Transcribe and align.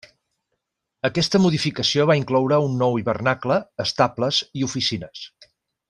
Aquesta 1.09 1.41
modificació 1.43 2.07
va 2.11 2.15
incloure 2.21 2.59
un 2.69 2.75
nou 2.81 2.99
hivernacle, 3.03 3.59
estables 3.87 4.41
i 4.63 4.67
oficines. 4.71 5.29